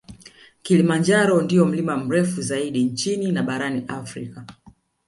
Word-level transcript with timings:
Kilimanjaro 0.63 1.41
ndio 1.41 1.65
mlima 1.65 1.97
mrefu 1.97 2.41
zaidi 2.41 2.83
nchini 2.83 3.31
na 3.31 3.43
barani 3.43 3.83
Afrika 3.87 4.45